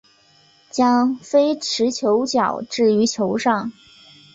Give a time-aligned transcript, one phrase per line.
[0.71, 3.71] 将非持球脚置于球上。